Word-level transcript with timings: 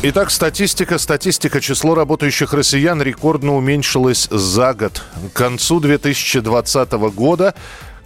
Итак, 0.00 0.30
статистика. 0.30 0.96
Статистика. 0.96 1.60
Число 1.60 1.96
работающих 1.96 2.52
россиян 2.52 3.02
рекордно 3.02 3.56
уменьшилось 3.56 4.28
за 4.30 4.72
год. 4.72 5.02
К 5.32 5.36
концу 5.36 5.80
2020 5.80 6.92
года 6.92 7.52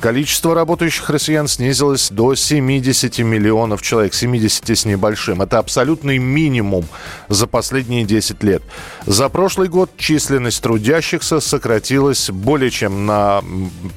количество 0.01 0.55
работающих 0.55 1.11
россиян 1.11 1.47
снизилось 1.49 2.09
до 2.11 2.35
70 2.35 3.19
миллионов 3.19 3.83
человек. 3.83 4.15
70 4.15 4.71
с 4.71 4.87
небольшим. 4.87 5.43
Это 5.43 5.59
абсолютный 5.59 6.17
минимум 6.17 6.87
за 7.29 7.47
последние 7.47 8.05
10 8.05 8.43
лет. 8.43 8.63
За 9.05 9.29
прошлый 9.29 9.69
год 9.69 9.91
численность 9.99 10.63
трудящихся 10.63 11.41
сократилась 11.41 12.31
более 12.31 12.71
чем 12.71 13.05
на 13.05 13.45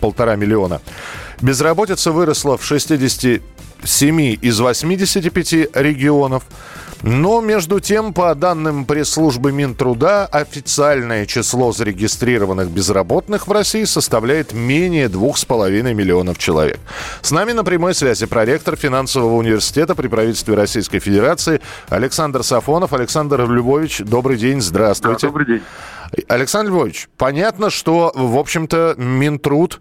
полтора 0.02 0.36
миллиона. 0.36 0.82
Безработица 1.41 2.12
выросла 2.12 2.58
в 2.58 2.66
67 2.66 4.38
из 4.41 4.60
85 4.60 5.54
регионов. 5.74 6.44
Но, 7.08 7.40
между 7.40 7.80
тем, 7.80 8.14
по 8.14 8.34
данным 8.34 8.84
пресс-службы 8.84 9.52
Минтруда, 9.52 10.26
официальное 10.26 11.27
число 11.27 11.72
зарегистрированных 11.72 12.72
безработных 12.72 13.48
в 13.48 13.52
России 13.52 13.84
составляет 13.84 14.54
менее 14.54 15.05
2,5 15.05 15.94
миллионов 15.94 16.40
человек. 16.40 16.80
С 17.22 17.30
нами 17.30 17.52
на 17.52 17.63
прямой 17.63 17.94
связи 17.94 18.26
проректор 18.26 18.76
финансового 18.76 19.35
университета 19.35 19.93
при 19.93 20.07
правительстве 20.07 20.55
Российской 20.55 20.98
Федерации 20.98 21.62
Александр 21.90 22.41
Сафонов. 22.41 22.91
Александр 22.91 23.48
Львович, 23.48 23.99
добрый 23.99 24.37
день, 24.37 24.60
здравствуйте. 24.60 25.27
Да, 25.27 25.27
добрый 25.27 25.46
день. 25.46 25.62
Александр 26.27 26.71
Львович, 26.71 27.08
понятно, 27.18 27.70
что, 27.70 28.13
в 28.15 28.35
общем-то, 28.35 28.96
Минтруд 28.98 29.80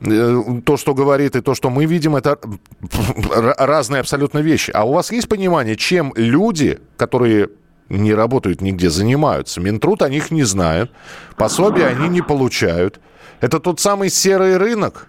то, 0.00 0.76
что 0.76 0.94
говорит, 0.94 1.36
и 1.36 1.40
то, 1.40 1.54
что 1.54 1.70
мы 1.70 1.86
видим, 1.86 2.16
это 2.16 2.38
разные 3.58 4.00
абсолютно 4.00 4.38
вещи. 4.38 4.70
А 4.72 4.84
у 4.84 4.92
вас 4.92 5.10
есть 5.10 5.28
понимание, 5.28 5.76
чем 5.76 6.12
люди, 6.16 6.78
которые 6.96 7.48
не 7.88 8.14
работают 8.14 8.60
нигде, 8.60 8.90
занимаются? 8.90 9.60
Минтруд 9.60 10.02
о 10.02 10.08
них 10.08 10.30
не 10.30 10.42
знает, 10.42 10.90
пособия 11.36 11.86
они 11.86 12.08
не 12.08 12.22
получают. 12.22 13.00
Это 13.40 13.60
тот 13.60 13.80
самый 13.80 14.10
серый 14.10 14.56
рынок? 14.56 15.08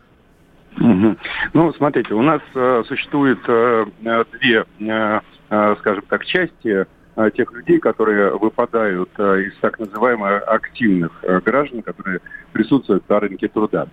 Ну, 1.53 1.73
смотрите, 1.73 2.13
у 2.13 2.21
нас 2.21 2.41
э, 2.53 2.83
существует 2.87 3.39
э, 3.47 3.85
э, 4.03 4.23
две, 4.33 4.65
э, 4.79 5.19
э, 5.49 5.75
скажем 5.79 6.03
так, 6.07 6.23
части 6.25 6.85
э, 7.15 7.31
тех 7.35 7.51
людей, 7.51 7.79
которые 7.79 8.37
выпадают 8.37 9.09
э, 9.17 9.41
из 9.47 9.55
так 9.59 9.79
называемых 9.79 10.43
активных 10.47 11.11
э, 11.23 11.39
граждан, 11.43 11.81
которые 11.81 12.19
присутствуют 12.51 13.09
на 13.09 13.19
рынке 13.19 13.47
труда. 13.47 13.87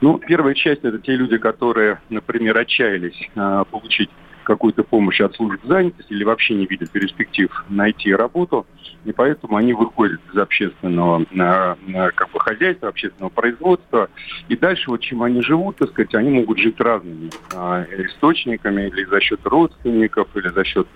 Ну, 0.00 0.18
первая 0.18 0.54
часть 0.54 0.84
это 0.84 0.98
те 0.98 1.16
люди, 1.16 1.38
которые, 1.38 2.00
например, 2.08 2.58
отчаялись 2.58 3.28
э, 3.34 3.64
получить 3.70 4.10
какую-то 4.44 4.82
помощь 4.82 5.20
от 5.20 5.34
служб 5.34 5.60
занятости 5.64 6.12
или 6.12 6.24
вообще 6.24 6.54
не 6.54 6.66
видят 6.66 6.90
перспектив 6.90 7.50
найти 7.68 8.14
работу, 8.14 8.66
и 9.04 9.12
поэтому 9.12 9.56
они 9.56 9.72
выходят 9.72 10.20
из 10.32 10.38
общественного 10.38 11.22
э, 11.22 11.74
э, 11.88 12.10
как 12.12 12.30
бы 12.30 12.40
хозяйства, 12.40 12.88
общественного 12.88 13.30
производства, 13.30 14.08
и 14.48 14.56
дальше 14.56 14.90
вот 14.90 15.00
чем 15.00 15.22
они 15.22 15.42
живут, 15.42 15.76
так 15.76 15.90
сказать, 15.90 16.14
они 16.14 16.30
могут 16.30 16.58
жить 16.58 16.78
разными 16.80 17.30
э, 17.54 18.06
источниками, 18.06 18.88
или 18.88 19.04
за 19.04 19.20
счет 19.20 19.40
родственников, 19.44 20.28
или 20.34 20.48
за 20.48 20.64
счет 20.64 20.86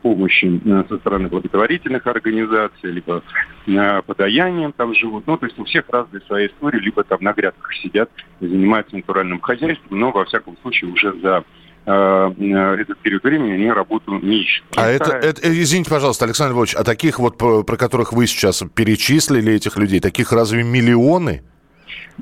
помощи 0.00 0.58
со 0.88 0.96
стороны 0.96 1.28
благотворительных 1.28 2.06
организаций, 2.06 2.90
либо 2.90 3.22
подаянием 4.06 4.72
там 4.72 4.94
живут. 4.94 5.26
Ну, 5.26 5.36
то 5.36 5.44
есть 5.44 5.58
у 5.58 5.64
всех 5.64 5.84
разные 5.90 6.22
свои 6.22 6.46
истории, 6.46 6.78
либо 6.78 7.04
там 7.04 7.18
на 7.20 7.34
грядках 7.34 7.74
сидят 7.74 8.08
занимаются 8.40 8.96
натуральным 8.96 9.40
хозяйством, 9.40 9.98
но 9.98 10.12
во 10.12 10.24
всяком 10.24 10.56
случае 10.58 10.90
уже 10.90 11.12
за 11.20 11.44
этот 11.86 12.98
период 12.98 13.22
времени 13.22 13.52
они 13.52 13.70
работу 13.70 14.18
не 14.18 14.40
ищут. 14.42 14.64
А 14.76 14.88
это, 14.88 15.12
это- 15.12 15.40
э, 15.42 15.52
извините, 15.52 15.88
пожалуйста, 15.90 16.24
Александр 16.24 16.54
Львович, 16.54 16.74
а 16.74 16.82
таких 16.82 17.18
вот, 17.20 17.38
про 17.38 17.76
которых 17.76 18.12
вы 18.12 18.26
сейчас 18.26 18.64
перечислили, 18.74 19.52
этих 19.52 19.76
людей, 19.76 20.00
таких 20.00 20.32
разве 20.32 20.64
миллионы? 20.64 21.42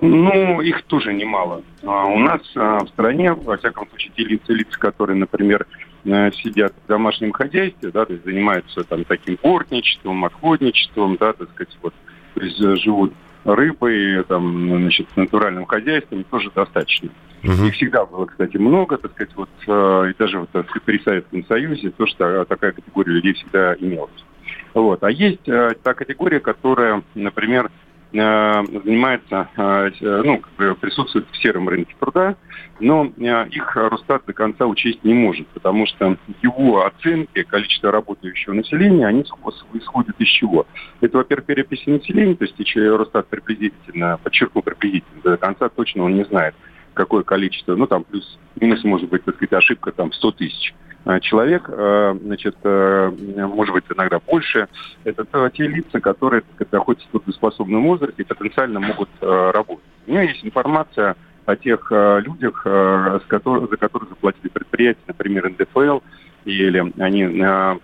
Ну, 0.00 0.60
их 0.60 0.82
тоже 0.84 1.14
немало. 1.14 1.62
А 1.84 2.06
у 2.06 2.18
нас 2.18 2.40
а, 2.56 2.80
в 2.84 2.88
стране, 2.88 3.32
во 3.32 3.56
всяком 3.56 3.88
случае, 3.88 4.12
те 4.16 4.24
лица, 4.24 4.52
лица, 4.52 4.78
которые, 4.78 5.16
например, 5.16 5.66
э, 6.04 6.30
сидят 6.32 6.74
в 6.84 6.88
домашнем 6.88 7.32
хозяйстве, 7.32 7.90
да, 7.90 8.04
то 8.04 8.12
есть 8.12 8.24
занимаются 8.24 8.82
там 8.84 9.04
таким 9.04 9.38
бортничеством, 9.42 10.24
отходничеством, 10.24 11.16
да, 11.18 11.32
так 11.32 11.48
сказать, 11.54 11.78
вот, 11.82 11.94
то 12.34 12.40
есть 12.42 12.60
э, 12.60 12.76
живут 12.76 13.14
рыбой, 13.44 14.24
там, 14.24 14.68
значит, 14.80 15.06
натуральным 15.16 15.66
хозяйством, 15.66 16.24
тоже 16.24 16.50
достаточно. 16.54 17.10
Мгм. 17.42 17.66
Их 17.66 17.74
всегда 17.74 18.06
было, 18.06 18.24
кстати, 18.24 18.56
много, 18.56 18.96
так 18.96 19.12
сказать, 19.12 19.34
вот, 19.36 19.50
э, 19.66 20.10
и 20.10 20.14
даже 20.18 20.40
вот 20.40 20.50
так 20.50 20.66
сказать, 20.68 20.82
при 20.84 20.98
Советском 21.00 21.44
Союзе 21.46 21.90
то, 21.90 22.06
что 22.06 22.44
такая 22.46 22.72
категория 22.72 23.12
людей 23.12 23.34
всегда 23.34 23.74
имелась. 23.74 24.24
Вот. 24.72 25.04
А 25.04 25.10
есть 25.10 25.46
э, 25.48 25.74
та 25.82 25.94
категория, 25.94 26.40
которая, 26.40 27.02
например, 27.14 27.70
занимается, 28.14 29.48
э, 29.56 29.90
с- 29.98 30.24
ну, 30.24 30.40
присутствует 30.80 31.26
в 31.30 31.36
сером 31.42 31.68
рынке 31.68 31.94
труда, 31.98 32.36
но 32.80 33.06
э, 33.16 33.48
их 33.48 33.76
Росстат 33.76 34.24
до 34.26 34.32
конца 34.32 34.66
учесть 34.66 35.02
не 35.04 35.14
может, 35.14 35.46
потому 35.48 35.86
что 35.86 36.16
его 36.42 36.86
оценки 36.86 37.42
количества 37.42 37.90
работающего 37.90 38.54
населения, 38.54 39.06
они 39.06 39.22
исход- 39.22 39.66
исходят 39.74 40.14
из 40.18 40.28
чего? 40.28 40.66
Это, 41.00 41.18
во-первых, 41.18 41.46
переписи 41.46 41.88
населения, 41.88 42.34
то 42.34 42.44
есть 42.44 42.76
Росстат 42.76 43.26
приблизительно, 43.28 44.18
подчеркну 44.22 44.62
приблизительно, 44.62 45.22
до 45.22 45.36
конца 45.36 45.68
точно 45.68 46.04
он 46.04 46.14
не 46.14 46.24
знает, 46.24 46.54
какое 46.94 47.22
количество, 47.22 47.74
ну, 47.76 47.86
там 47.86 48.04
плюс-минус, 48.04 48.84
может 48.84 49.08
быть, 49.08 49.24
так 49.24 49.34
сказать, 49.36 49.52
ошибка 49.52 49.92
там 49.92 50.12
100 50.12 50.32
тысяч 50.32 50.74
э, 51.04 51.20
человек, 51.20 51.64
э, 51.68 52.18
значит, 52.22 52.56
э, 52.62 53.10
может 53.10 53.74
быть, 53.74 53.84
иногда 53.94 54.18
больше. 54.20 54.68
Это 55.04 55.24
то- 55.24 55.50
те 55.50 55.66
лица, 55.66 56.00
которые 56.00 56.42
находятся 56.72 57.06
в 57.08 57.12
трудоспособном 57.12 57.82
возрасте 57.82 58.22
и 58.22 58.24
потенциально 58.24 58.80
могут 58.80 59.10
работать. 59.20 59.84
У 60.06 60.10
меня 60.10 60.22
есть 60.22 60.44
информация 60.44 61.16
о 61.44 61.56
тех 61.56 61.90
людях, 61.90 62.62
за 62.64 63.20
которых 63.28 63.68
заплатили 64.08 64.48
предприятия, 64.48 65.02
например, 65.06 65.50
НДФЛ, 65.50 65.98
или 66.46 66.92
они 66.98 67.26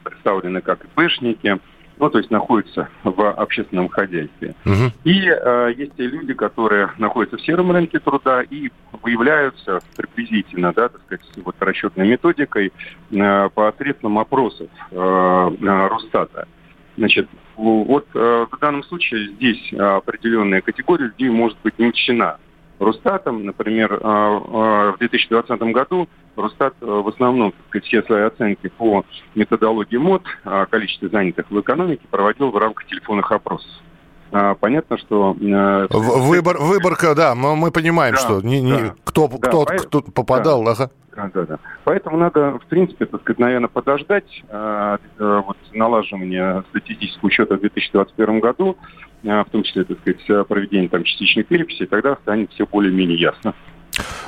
представлены 0.03 0.63
как 0.63 0.85
ИПшники, 0.85 1.59
ну, 2.01 2.09
то 2.09 2.19
есть 2.19 2.31
находятся 2.31 2.89
в 3.05 3.31
общественном 3.31 3.89
хозяйстве. 3.89 4.55
Мгм. 4.65 4.93
И 5.05 5.29
э, 5.29 5.73
есть 5.77 5.95
те 5.97 6.07
люди, 6.07 6.33
которые 6.33 6.91
находятся 6.99 7.37
в 7.37 7.43
сером 7.43 7.71
рынке 7.71 7.99
труда 7.99 8.43
и 8.43 8.71
выявляются 9.03 9.81
приблизительно, 9.97 10.73
да, 10.73 10.89
так 10.89 11.03
сказать, 11.03 11.25
вот 11.45 11.55
расчетной 11.61 12.09
методикой 12.09 12.73
э, 13.11 13.49
посредством 13.51 14.19
опросов 14.19 14.69
э, 14.91 14.97
э, 14.97 15.89
Росстата. 15.89 16.49
Значит, 16.97 17.29
вот 17.57 18.07
э, 18.15 18.47
в 18.51 18.59
данном 18.59 18.83
случае 18.85 19.29
здесь 19.35 19.73
э, 19.73 19.77
определенная 19.77 20.63
категория 20.63 21.07
людей 21.07 21.29
может 21.29 21.59
быть 21.63 21.79
не 21.79 21.87
учтена. 21.87 22.39
Росстатом, 22.79 23.45
например, 23.45 23.93
э, 23.93 23.97
э, 23.99 24.93
в 24.93 24.97
2020 24.99 25.61
году 25.75 26.09
Росстат 26.37 26.75
э, 26.81 26.87
в 26.87 27.09
основном, 27.09 27.53
так 27.53 27.61
сказать, 27.69 27.85
все 27.87 28.03
свои 28.03 28.23
оценки 28.23 28.69
по 28.79 29.05
методологии 29.35 29.97
МОД 29.97 30.23
о 30.45 30.67
количестве 30.67 31.09
занятых 31.09 31.51
в 31.51 31.61
экономике 31.61 32.03
проводил 32.11 32.51
в 32.51 32.57
рамках 32.57 32.87
телефонных 32.87 33.31
опросов. 33.33 33.71
А, 34.33 34.55
Понятно, 34.55 34.97
что... 34.97 35.37
э, 35.41 35.87
Выбор, 35.91 36.59
выборка, 36.59 37.15
да, 37.17 37.35
мы, 37.35 37.57
мы 37.57 37.71
понимаем, 37.73 38.15
Да, 38.15 38.21
что 38.21 38.41
не, 38.41 38.61
не- 38.61 38.71
да. 38.73 38.95
кто, 39.05 39.27
Да, 39.29 39.49
кто, 39.49 39.65
поэт- 39.65 39.87
кто 39.87 40.03
попадал, 40.03 40.67
ага. 40.69 40.91
Да, 41.17 41.29
да, 41.35 41.45
да. 41.45 41.59
Поэтому 41.83 42.17
надо, 42.17 42.59
в 42.61 42.67
принципе, 42.67 43.07
так 43.07 43.21
сказать, 43.23 43.41
наверное, 43.41 43.69
подождать 43.69 44.43
э, 44.49 44.99
э, 45.19 45.43
вот, 45.45 45.57
налаживания 45.73 46.63
статистического 46.71 47.27
учета 47.27 47.57
в 47.57 47.61
2021 47.61 48.39
году, 48.39 48.77
э, 49.25 49.41
в 49.43 49.51
том 49.51 49.65
числе, 49.65 49.83
так 49.85 49.99
сказать, 50.01 50.47
проведение 50.47 50.89
там 50.89 51.03
частичной 51.03 51.43
переписи, 51.43 51.83
и 51.83 51.87
тогда 51.87 52.15
станет 52.23 52.53
все 52.53 52.65
более-менее 52.67 53.19
ясно. 53.19 53.55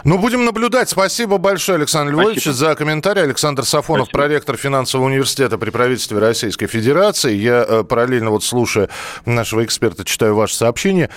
Ну, 0.05 0.19
будем 0.19 0.45
наблюдать. 0.45 0.89
Спасибо 0.89 1.39
большое, 1.39 1.77
Александр 1.77 2.13
Львович, 2.13 2.43
Спасибо. 2.43 2.55
за 2.55 2.75
комментарий. 2.75 3.23
Александр 3.23 3.65
Сафонов, 3.65 4.07
Спасибо. 4.07 4.19
проректор 4.19 4.57
финансового 4.57 5.07
университета 5.07 5.59
при 5.59 5.71
правительстве 5.71 6.19
Российской 6.19 6.67
Федерации. 6.67 7.35
Я 7.35 7.65
э, 7.67 7.85
параллельно, 7.85 8.31
вот 8.31 8.45
слушая 8.45 8.89
нашего 9.27 9.65
эксперта, 9.65 10.05
читаю 10.05 10.35
ваше 10.35 10.57
сообщение. 10.57 11.11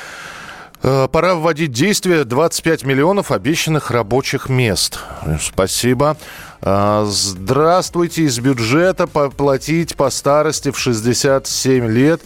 Э, 0.84 1.08
Пора 1.12 1.36
вводить 1.36 1.72
в 1.72 1.74
действие 1.74 2.24
25 2.26 2.84
миллионов 2.84 3.32
обещанных 3.32 3.92
рабочих 3.92 4.50
мест. 4.50 5.00
Спасибо. 5.42 6.18
Э, 6.62 7.06
Здравствуйте. 7.08 8.24
Из 8.24 8.40
бюджета 8.40 9.08
поплатить 9.08 9.96
по 9.96 10.10
старости 10.10 10.72
в 10.72 10.78
67 10.80 11.88
лет 11.88 12.22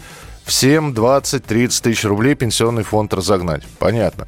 всем 0.49 0.93
20-30 0.93 1.81
тысяч 1.81 2.03
рублей 2.03 2.35
пенсионный 2.35 2.83
фонд 2.83 3.13
разогнать. 3.13 3.63
Понятно. 3.77 4.27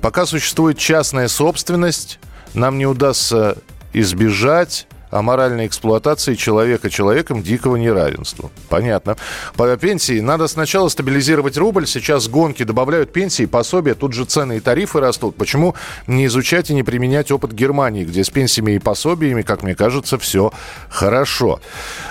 Пока 0.00 0.24
существует 0.24 0.78
частная 0.78 1.28
собственность, 1.28 2.18
нам 2.54 2.78
не 2.78 2.86
удастся 2.86 3.58
избежать 3.92 4.86
о 5.12 5.22
моральной 5.22 5.66
эксплуатации 5.66 6.34
человека 6.34 6.90
человеком 6.90 7.42
дикого 7.42 7.76
неравенства. 7.76 8.50
Понятно. 8.68 9.16
По 9.56 9.76
пенсии 9.76 10.20
надо 10.20 10.48
сначала 10.48 10.88
стабилизировать 10.88 11.56
рубль. 11.58 11.86
Сейчас 11.86 12.28
гонки 12.28 12.62
добавляют 12.62 13.12
пенсии, 13.12 13.44
пособия. 13.44 13.94
Тут 13.94 14.14
же 14.14 14.24
цены 14.24 14.56
и 14.56 14.60
тарифы 14.60 15.00
растут. 15.00 15.36
Почему 15.36 15.74
не 16.06 16.26
изучать 16.26 16.70
и 16.70 16.74
не 16.74 16.82
применять 16.82 17.30
опыт 17.30 17.52
Германии, 17.52 18.04
где 18.04 18.24
с 18.24 18.30
пенсиями 18.30 18.72
и 18.72 18.78
пособиями, 18.78 19.42
как 19.42 19.62
мне 19.62 19.74
кажется, 19.74 20.18
все 20.18 20.50
хорошо. 20.88 21.60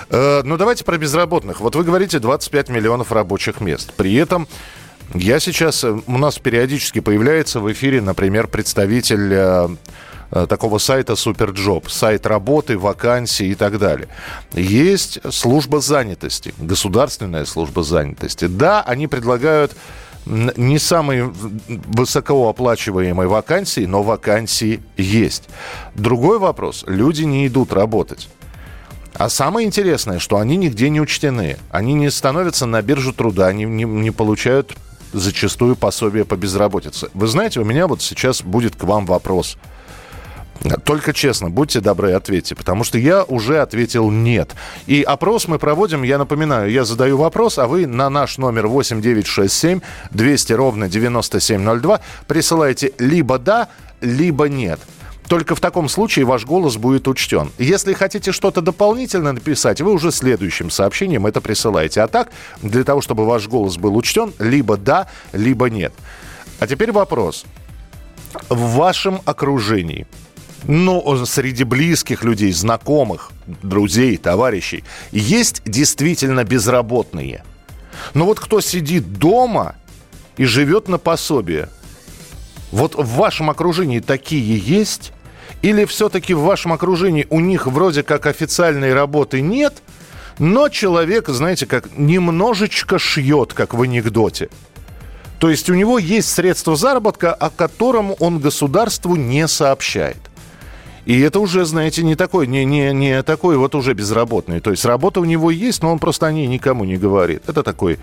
Э, 0.08 0.42
ну, 0.44 0.56
давайте 0.56 0.84
про 0.84 0.96
безработных. 0.96 1.60
Вот 1.60 1.74
вы 1.74 1.82
говорите 1.82 2.20
25 2.20 2.68
миллионов 2.68 3.10
рабочих 3.10 3.60
мест. 3.60 3.92
При 3.96 4.14
этом 4.14 4.46
я 5.12 5.40
сейчас... 5.40 5.82
Э, 5.82 5.98
у 6.06 6.18
нас 6.18 6.38
периодически 6.38 7.00
появляется 7.00 7.58
в 7.58 7.70
эфире, 7.72 8.00
например, 8.00 8.46
представитель 8.46 9.32
э, 9.32 9.68
такого 10.32 10.78
сайта 10.78 11.14
Superjob, 11.14 11.90
сайт 11.90 12.26
работы, 12.26 12.78
вакансий 12.78 13.50
и 13.50 13.54
так 13.54 13.78
далее. 13.78 14.08
Есть 14.54 15.20
служба 15.30 15.80
занятости, 15.80 16.54
государственная 16.58 17.44
служба 17.44 17.82
занятости. 17.82 18.46
Да, 18.46 18.82
они 18.82 19.06
предлагают 19.08 19.76
не 20.24 20.78
самые 20.78 21.32
высокооплачиваемые 21.68 23.28
вакансии, 23.28 23.84
но 23.84 24.02
вакансии 24.02 24.80
есть. 24.96 25.48
Другой 25.94 26.38
вопрос. 26.38 26.84
Люди 26.86 27.24
не 27.24 27.46
идут 27.46 27.72
работать. 27.72 28.28
А 29.14 29.28
самое 29.28 29.66
интересное, 29.66 30.18
что 30.18 30.38
они 30.38 30.56
нигде 30.56 30.88
не 30.88 31.00
учтены. 31.00 31.58
Они 31.70 31.92
не 31.92 32.10
становятся 32.10 32.64
на 32.64 32.80
биржу 32.80 33.12
труда, 33.12 33.48
они 33.48 33.64
не, 33.64 33.84
не 33.84 34.10
получают 34.10 34.74
зачастую 35.12 35.76
пособие 35.76 36.24
по 36.24 36.36
безработице. 36.36 37.08
Вы 37.12 37.26
знаете, 37.26 37.60
у 37.60 37.64
меня 37.64 37.86
вот 37.86 38.00
сейчас 38.00 38.40
будет 38.40 38.76
к 38.76 38.84
вам 38.84 39.04
вопрос– 39.04 39.58
только 40.84 41.12
честно, 41.12 41.50
будьте 41.50 41.80
добры, 41.80 42.12
ответьте, 42.12 42.54
потому 42.54 42.84
что 42.84 42.98
я 42.98 43.24
уже 43.24 43.60
ответил 43.60 44.10
нет. 44.10 44.54
И 44.86 45.02
опрос 45.02 45.48
мы 45.48 45.58
проводим, 45.58 46.02
я 46.02 46.18
напоминаю, 46.18 46.70
я 46.70 46.84
задаю 46.84 47.16
вопрос, 47.16 47.58
а 47.58 47.66
вы 47.66 47.86
на 47.86 48.10
наш 48.10 48.38
номер 48.38 48.66
8967 48.66 49.80
200 50.10 50.52
ровно 50.52 50.88
9702 50.88 52.00
присылаете 52.26 52.92
либо 52.98 53.38
да, 53.38 53.68
либо 54.00 54.48
нет. 54.48 54.80
Только 55.28 55.54
в 55.54 55.60
таком 55.60 55.88
случае 55.88 56.26
ваш 56.26 56.44
голос 56.44 56.76
будет 56.76 57.08
учтен. 57.08 57.50
Если 57.56 57.94
хотите 57.94 58.32
что-то 58.32 58.60
дополнительно 58.60 59.32
написать, 59.32 59.80
вы 59.80 59.92
уже 59.92 60.10
следующим 60.12 60.68
сообщением 60.68 61.26
это 61.26 61.40
присылаете. 61.40 62.02
А 62.02 62.08
так, 62.08 62.30
для 62.60 62.84
того, 62.84 63.00
чтобы 63.00 63.24
ваш 63.24 63.48
голос 63.48 63.78
был 63.78 63.96
учтен, 63.96 64.34
либо 64.38 64.76
да, 64.76 65.06
либо 65.32 65.70
нет. 65.70 65.94
А 66.58 66.66
теперь 66.66 66.92
вопрос. 66.92 67.46
В 68.48 68.76
вашем 68.76 69.20
окружении 69.24 70.06
ну, 70.66 71.24
среди 71.26 71.64
близких 71.64 72.24
людей, 72.24 72.52
знакомых, 72.52 73.30
друзей, 73.46 74.16
товарищей, 74.16 74.84
есть 75.10 75.62
действительно 75.64 76.44
безработные. 76.44 77.44
Но 78.14 78.26
вот 78.26 78.40
кто 78.40 78.60
сидит 78.60 79.14
дома 79.18 79.74
и 80.36 80.44
живет 80.44 80.88
на 80.88 80.98
пособие, 80.98 81.68
вот 82.70 82.94
в 82.94 83.06
вашем 83.16 83.50
окружении 83.50 84.00
такие 84.00 84.56
есть? 84.58 85.12
Или 85.60 85.84
все-таки 85.84 86.34
в 86.34 86.40
вашем 86.40 86.72
окружении 86.72 87.26
у 87.30 87.38
них 87.38 87.66
вроде 87.66 88.02
как 88.02 88.26
официальной 88.26 88.94
работы 88.94 89.40
нет, 89.40 89.82
но 90.38 90.68
человек, 90.68 91.28
знаете, 91.28 91.66
как 91.66 91.96
немножечко 91.96 92.98
шьет, 92.98 93.52
как 93.52 93.74
в 93.74 93.82
анекдоте. 93.82 94.48
То 95.38 95.50
есть 95.50 95.68
у 95.70 95.74
него 95.74 95.98
есть 95.98 96.30
средства 96.30 96.74
заработка, 96.74 97.34
о 97.34 97.50
котором 97.50 98.14
он 98.18 98.38
государству 98.38 99.14
не 99.14 99.46
сообщает. 99.46 100.31
И 101.04 101.20
это 101.20 101.40
уже, 101.40 101.64
знаете, 101.64 102.02
не 102.02 102.14
такой, 102.14 102.46
не, 102.46 102.64
не, 102.64 102.92
не 102.92 103.22
такой 103.22 103.56
вот 103.56 103.74
уже 103.74 103.92
безработный. 103.94 104.60
То 104.60 104.70
есть 104.70 104.84
работа 104.84 105.20
у 105.20 105.24
него 105.24 105.50
есть, 105.50 105.82
но 105.82 105.92
он 105.92 105.98
просто 105.98 106.26
о 106.26 106.32
ней 106.32 106.46
никому 106.46 106.84
не 106.84 106.96
говорит. 106.96 107.42
Это 107.48 107.62
такой 107.62 107.98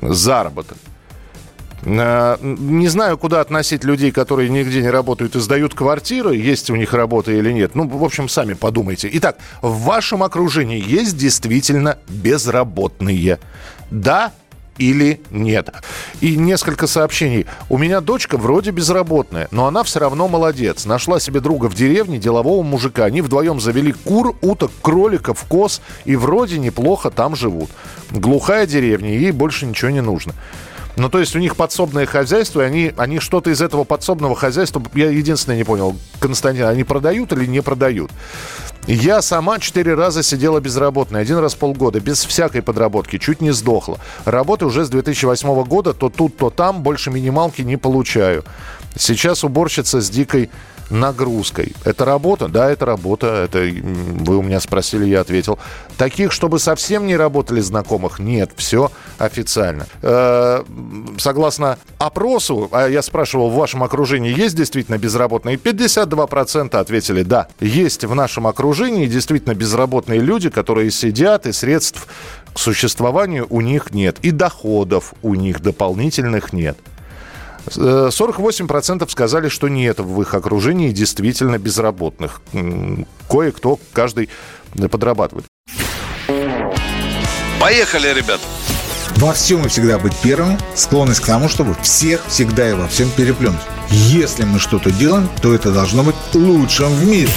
заработок. 0.00 0.78
А, 1.86 2.38
не 2.40 2.88
знаю, 2.88 3.18
куда 3.18 3.40
относить 3.40 3.84
людей, 3.84 4.10
которые 4.10 4.48
нигде 4.48 4.80
не 4.80 4.90
работают 4.90 5.36
и 5.36 5.40
сдают 5.40 5.74
квартиры, 5.74 6.34
есть 6.34 6.70
у 6.70 6.76
них 6.76 6.94
работа 6.94 7.30
или 7.32 7.52
нет. 7.52 7.74
Ну, 7.74 7.86
в 7.86 8.02
общем, 8.02 8.28
сами 8.28 8.54
подумайте. 8.54 9.10
Итак, 9.12 9.36
в 9.60 9.82
вашем 9.82 10.22
окружении 10.22 10.82
есть 10.82 11.16
действительно 11.16 11.98
безработные? 12.08 13.38
Да 13.90 14.32
или 14.78 15.20
нет. 15.30 15.70
И 16.20 16.36
несколько 16.36 16.86
сообщений. 16.86 17.46
У 17.68 17.78
меня 17.78 18.00
дочка 18.00 18.36
вроде 18.36 18.70
безработная, 18.70 19.48
но 19.50 19.66
она 19.66 19.82
все 19.82 20.00
равно 20.00 20.28
молодец. 20.28 20.84
Нашла 20.84 21.20
себе 21.20 21.40
друга 21.40 21.66
в 21.66 21.74
деревне, 21.74 22.18
делового 22.18 22.62
мужика. 22.62 23.04
Они 23.04 23.22
вдвоем 23.22 23.60
завели 23.60 23.92
кур, 23.92 24.36
уток, 24.42 24.70
кроликов, 24.82 25.44
коз 25.44 25.80
и 26.04 26.16
вроде 26.16 26.58
неплохо 26.58 27.10
там 27.10 27.36
живут. 27.36 27.70
Глухая 28.10 28.66
деревня, 28.66 29.10
ей 29.10 29.32
больше 29.32 29.66
ничего 29.66 29.90
не 29.90 30.00
нужно. 30.00 30.34
Ну, 30.96 31.08
то 31.08 31.18
есть 31.18 31.34
у 31.34 31.40
них 31.40 31.56
подсобное 31.56 32.06
хозяйство, 32.06 32.60
и 32.60 32.64
они, 32.64 32.92
они 32.96 33.18
что-то 33.18 33.50
из 33.50 33.60
этого 33.60 33.84
подсобного 33.84 34.36
хозяйства, 34.36 34.82
я 34.94 35.10
единственное 35.10 35.56
не 35.56 35.64
понял, 35.64 35.96
Константин, 36.20 36.66
они 36.66 36.84
продают 36.84 37.32
или 37.32 37.46
не 37.46 37.62
продают? 37.62 38.12
Я 38.86 39.22
сама 39.22 39.58
четыре 39.58 39.94
раза 39.94 40.22
сидела 40.22 40.60
безработной, 40.60 41.20
один 41.20 41.38
раз 41.38 41.54
полгода, 41.54 42.00
без 42.00 42.24
всякой 42.24 42.62
подработки, 42.62 43.18
чуть 43.18 43.40
не 43.40 43.50
сдохла. 43.50 43.98
Работы 44.24 44.66
уже 44.66 44.84
с 44.84 44.90
2008 44.90 45.64
года, 45.64 45.94
то 45.94 46.10
тут, 46.10 46.36
то 46.36 46.50
там, 46.50 46.82
больше 46.82 47.10
минималки 47.10 47.62
не 47.62 47.76
получаю. 47.76 48.44
Сейчас 48.96 49.42
уборщица 49.42 50.00
с 50.00 50.10
дикой 50.10 50.50
нагрузкой. 50.94 51.74
Это 51.84 52.04
работа? 52.04 52.48
Да, 52.48 52.70
это 52.70 52.86
работа. 52.86 53.26
Это 53.44 53.58
вы 53.58 54.38
у 54.38 54.42
меня 54.42 54.60
спросили, 54.60 55.04
я 55.04 55.20
ответил. 55.20 55.58
Таких, 55.98 56.32
чтобы 56.32 56.58
совсем 56.58 57.06
не 57.06 57.16
работали 57.16 57.60
знакомых, 57.60 58.18
нет. 58.18 58.52
Все 58.56 58.90
официально. 59.18 59.86
Э, 60.02 60.62
согласно 61.18 61.78
опросу, 61.98 62.68
а 62.72 62.88
я 62.88 63.02
спрашивал, 63.02 63.50
в 63.50 63.54
вашем 63.54 63.82
окружении 63.82 64.36
есть 64.36 64.56
действительно 64.56 64.96
безработные? 64.96 65.56
52% 65.56 66.76
ответили, 66.76 67.22
да. 67.22 67.48
Есть 67.60 68.04
в 68.04 68.14
нашем 68.14 68.46
окружении 68.46 69.06
действительно 69.06 69.54
безработные 69.54 70.20
люди, 70.20 70.48
которые 70.48 70.90
сидят 70.90 71.46
и 71.46 71.52
средств 71.52 72.06
к 72.54 72.58
существованию 72.58 73.46
у 73.50 73.60
них 73.60 73.92
нет. 73.92 74.18
И 74.22 74.30
доходов 74.30 75.14
у 75.22 75.34
них 75.34 75.60
дополнительных 75.60 76.52
нет. 76.52 76.78
48% 77.66 79.08
сказали, 79.10 79.48
что 79.48 79.68
нет 79.68 80.00
в 80.00 80.20
их 80.20 80.34
окружении 80.34 80.90
действительно 80.90 81.58
безработных. 81.58 82.40
Кое-кто, 83.28 83.78
каждый 83.92 84.28
подрабатывает. 84.90 85.46
Поехали, 87.60 88.12
ребят! 88.12 88.40
Во 89.16 89.32
всем 89.32 89.64
и 89.64 89.68
всегда 89.68 89.98
быть 89.98 90.14
первым, 90.22 90.58
склонность 90.74 91.20
к 91.20 91.26
тому, 91.26 91.48
чтобы 91.48 91.74
всех 91.82 92.20
всегда 92.26 92.68
и 92.68 92.72
во 92.72 92.88
всем 92.88 93.08
переплюнуть. 93.10 93.60
Если 93.88 94.44
мы 94.44 94.58
что-то 94.58 94.90
делаем, 94.90 95.28
то 95.40 95.54
это 95.54 95.70
должно 95.70 96.02
быть 96.02 96.16
лучшим 96.34 96.88
в 96.88 97.06
мире. 97.06 97.30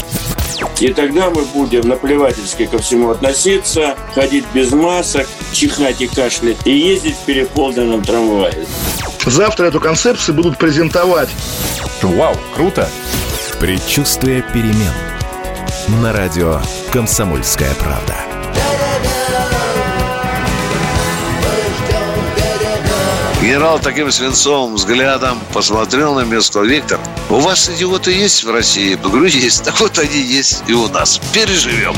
И 0.80 0.92
тогда 0.92 1.30
мы 1.30 1.46
будем 1.46 1.88
наплевательски 1.88 2.66
ко 2.66 2.80
всему 2.80 3.12
относиться, 3.12 3.96
ходить 4.16 4.46
без 4.54 4.72
масок, 4.72 5.28
чихать 5.52 6.02
и 6.02 6.08
кашлять 6.08 6.58
и 6.66 6.72
ездить 6.72 7.16
в 7.16 7.25
переполненном 7.25 8.04
трамвае. 8.04 8.66
Завтра 9.28 9.66
эту 9.66 9.80
концепцию 9.82 10.36
будут 10.36 10.58
презентовать. 10.58 11.30
Вау, 12.02 12.36
круто! 12.56 12.90
Предчувствие 13.60 14.42
перемен. 14.42 14.94
На 16.02 16.14
радио 16.14 16.62
«Комсомольская 16.92 17.74
правда». 17.76 18.16
Генерал 23.42 23.80
таким 23.80 24.12
свинцовым 24.12 24.76
взглядом 24.76 25.40
посмотрел 25.54 26.16
на 26.16 26.22
место. 26.26 26.62
Виктор, 26.62 27.00
у 27.30 27.40
вас 27.40 27.70
идиоты 27.70 28.12
есть 28.12 28.44
в 28.44 28.52
России? 28.52 28.92
Я 28.92 28.98
говорю, 28.98 29.26
есть. 29.26 29.64
Так 29.64 29.80
вот 29.80 30.00
они 30.00 30.20
есть 30.20 30.64
и 30.68 30.74
у 30.74 30.88
нас. 30.88 31.20
Переживем. 31.34 31.96